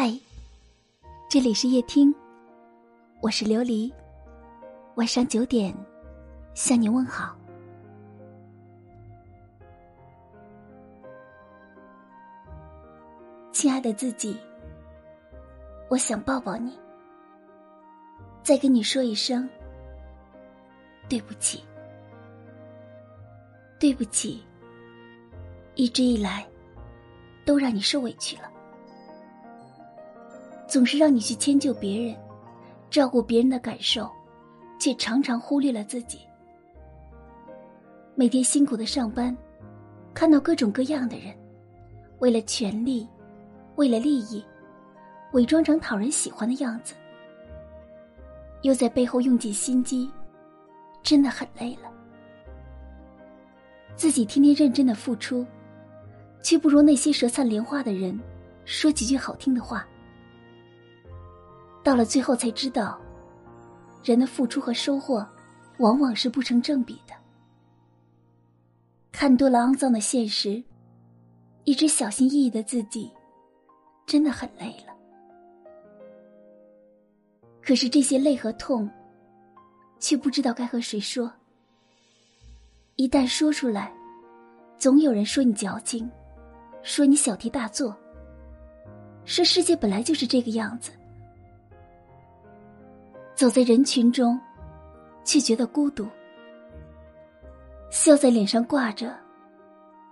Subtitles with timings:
[0.00, 0.16] 嗨，
[1.28, 2.14] 这里是夜听，
[3.20, 3.92] 我是琉璃。
[4.94, 5.74] 晚上九点
[6.54, 7.36] 向你问好，
[13.50, 14.38] 亲爱的自己，
[15.88, 16.78] 我想抱抱你，
[18.44, 19.50] 再跟你说一声
[21.08, 21.64] 对不起，
[23.80, 24.44] 对不起，
[25.74, 26.46] 一直以来
[27.44, 28.48] 都让你受委屈了。
[30.68, 32.14] 总是让你去迁就别人，
[32.90, 34.08] 照顾别人的感受，
[34.78, 36.20] 却常常忽略了自己。
[38.14, 39.34] 每天辛苦的上班，
[40.12, 41.34] 看到各种各样的人，
[42.18, 43.08] 为了权利，
[43.76, 44.44] 为了利益，
[45.32, 46.94] 伪装成讨人喜欢的样子，
[48.60, 50.10] 又在背后用尽心机，
[51.02, 51.90] 真的很累了。
[53.96, 55.46] 自己天天认真的付出，
[56.42, 58.20] 却不如那些舌灿莲花的人
[58.66, 59.88] 说几句好听的话。
[61.82, 63.00] 到了最后才知道，
[64.04, 65.26] 人的付出和收获，
[65.78, 67.14] 往往是不成正比的。
[69.10, 70.62] 看多了肮脏的现实，
[71.64, 73.10] 一直小心翼翼的自己，
[74.06, 74.94] 真的很累了。
[77.62, 78.88] 可是这些累和痛，
[79.98, 81.30] 却不知道该和谁说。
[82.96, 83.92] 一旦说出来，
[84.76, 86.10] 总有人说你矫情，
[86.82, 87.96] 说你小题大做，
[89.24, 90.92] 说世界本来就是这个样子。
[93.38, 94.36] 走在人群中，
[95.22, 96.04] 却觉得孤独；
[97.88, 99.16] 笑在脸上挂着，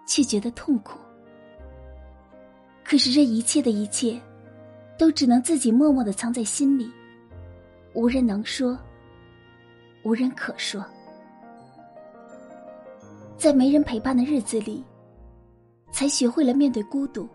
[0.06, 0.96] 却觉得痛苦。
[2.84, 4.16] 可是这一切的一切，
[4.96, 6.88] 都只能自己默默的藏在心里，
[7.94, 8.78] 无人能说，
[10.04, 10.80] 无人可说。
[13.36, 14.84] 在没人陪伴的日子里，
[15.90, 17.26] 才学会了面对孤独；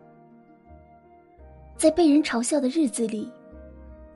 [1.75, 3.29] 在被人嘲笑的日子里。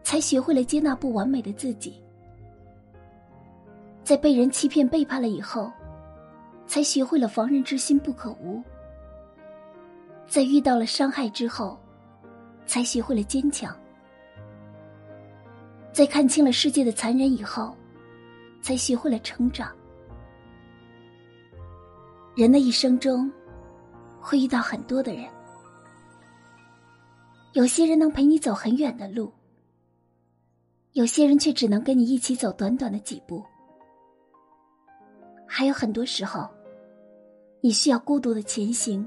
[0.05, 1.99] 才学会了接纳不完美的自己，
[4.03, 5.71] 在被人欺骗背叛了以后，
[6.67, 8.61] 才学会了防人之心不可无；
[10.27, 11.75] 在遇到了伤害之后，
[12.67, 13.73] 才学会了坚强；
[15.91, 17.75] 在看清了世界的残忍以后，
[18.61, 19.75] 才学会了成长。
[22.35, 23.29] 人的一生中，
[24.21, 25.25] 会遇到很多的人，
[27.53, 29.33] 有些人能陪你走很远的路。
[30.95, 33.43] 有些人却只能跟你一起走短短的几步，
[35.45, 36.49] 还有很多时候，
[37.59, 39.05] 你需要孤独的前行，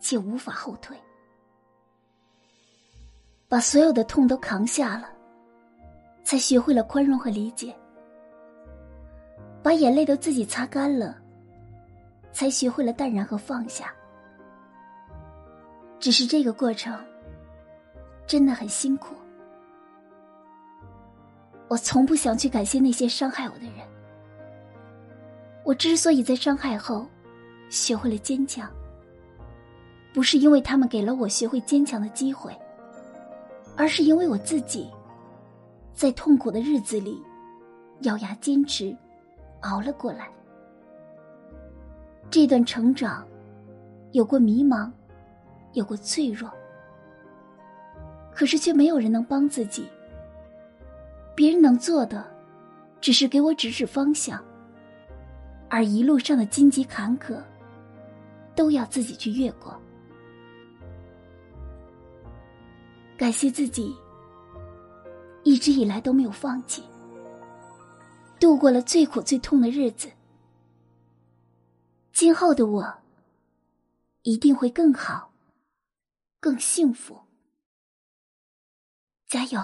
[0.00, 0.96] 却无法后退。
[3.48, 5.08] 把所有的痛都扛下了，
[6.24, 7.72] 才学会了宽容和理解；
[9.62, 11.16] 把眼泪都自己擦干了，
[12.32, 13.94] 才学会了淡然和放下。
[16.00, 16.98] 只是这个过程，
[18.26, 19.14] 真的很辛苦。
[21.72, 23.76] 我从不想去感谢那些伤害我的人。
[25.64, 27.06] 我之所以在伤害后
[27.70, 28.70] 学会了坚强，
[30.12, 32.54] 不是因为他们给了我学会坚强的机会，
[33.74, 34.86] 而是因为我自己
[35.94, 37.18] 在痛苦的日子里
[38.00, 38.94] 咬牙坚持
[39.62, 40.28] 熬了过来。
[42.28, 43.26] 这段成长
[44.10, 44.92] 有过迷茫，
[45.72, 46.50] 有过脆弱，
[48.34, 49.88] 可是却没有人能帮自己。
[51.42, 52.24] 别人能做的，
[53.00, 54.40] 只是给我指指方向，
[55.68, 57.42] 而一路上的荆棘坎坷，
[58.54, 59.76] 都要自己去越过。
[63.18, 63.92] 感谢自己，
[65.42, 66.84] 一直以来都没有放弃，
[68.38, 70.08] 度过了最苦最痛的日子。
[72.12, 72.98] 今后的我，
[74.22, 75.32] 一定会更好，
[76.38, 77.18] 更幸福。
[79.26, 79.60] 加油！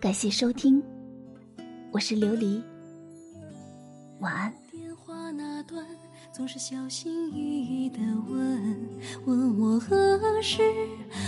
[0.00, 0.82] 感谢收听，
[1.92, 2.62] 我是琉璃，
[4.20, 4.50] 晚安。
[4.72, 5.84] 电话那端
[6.32, 7.98] 总是小心翼翼的
[8.30, 8.78] 问，
[9.26, 10.62] 问我何时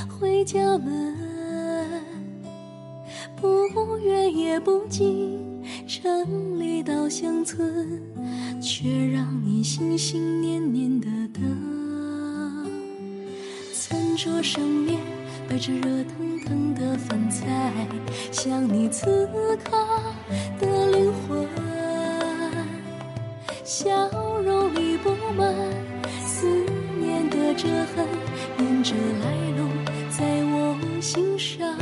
[0.09, 2.03] 回家门，
[3.37, 5.39] 不远也不近，
[5.87, 8.03] 城里到乡村，
[8.59, 11.43] 却让你心心念念的等。
[13.75, 14.99] 餐桌上面
[15.53, 16.33] 带着热腾。
[16.47, 17.73] 腾的饭菜，
[18.31, 19.29] 像你此
[19.63, 19.77] 刻
[20.59, 21.47] 的灵魂，
[23.63, 23.91] 笑
[24.43, 25.55] 容已布满
[26.25, 26.47] 思
[26.99, 28.09] 念的折痕，
[28.59, 29.69] 沿着来路
[30.11, 31.79] 在我心上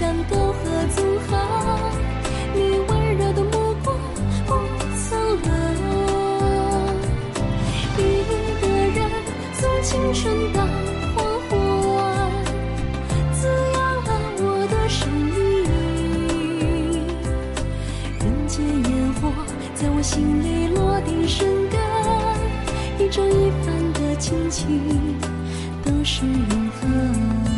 [0.00, 0.64] 山沟和
[0.96, 1.38] 纵横，
[2.54, 2.58] 你
[2.88, 3.94] 温柔的目光
[4.46, 4.54] 不
[4.96, 5.48] 曾冷。
[7.98, 8.00] 一
[8.62, 8.66] 个
[8.96, 8.98] 人
[9.52, 10.24] 从青春
[10.54, 10.66] 到
[11.14, 11.52] 黄昏，
[13.30, 14.08] 滋养了
[14.38, 15.36] 我的生命。
[18.20, 19.30] 人间烟火
[19.74, 21.78] 在我心里落地生根，
[22.98, 24.80] 一粥一饭的亲情
[25.84, 27.49] 都是永恒。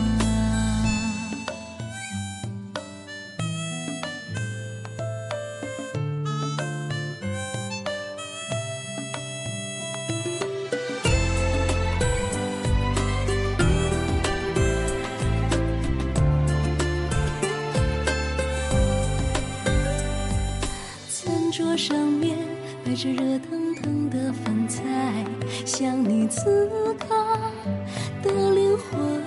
[23.02, 25.26] 着热腾腾的饭菜，
[25.66, 27.08] 像你此刻
[28.22, 29.20] 的灵魂，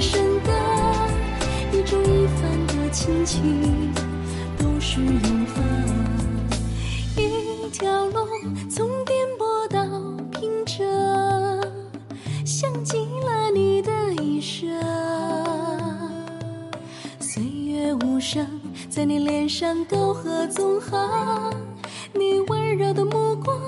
[0.00, 0.54] 生根，
[1.72, 3.92] 一种一饭的亲情
[4.56, 5.64] 都是永恒。
[7.16, 8.26] 一条路
[8.70, 9.84] 从颠簸到
[10.30, 10.86] 平整，
[12.44, 13.92] 像极了你的
[14.22, 14.68] 一生。
[17.18, 18.46] 岁月无声，
[18.88, 21.52] 在你脸上沟壑纵横，
[22.12, 23.60] 你温柔的目光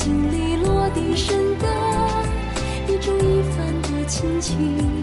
[0.00, 1.68] 心里落地生根，
[2.86, 4.97] 一粥一饭的亲情。